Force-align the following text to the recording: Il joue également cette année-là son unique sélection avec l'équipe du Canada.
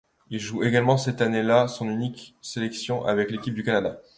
Il 0.31 0.39
joue 0.39 0.63
également 0.63 0.97
cette 0.97 1.21
année-là 1.21 1.67
son 1.67 1.87
unique 1.87 2.33
sélection 2.41 3.05
avec 3.05 3.29
l'équipe 3.29 3.53
du 3.53 3.61
Canada. 3.63 4.01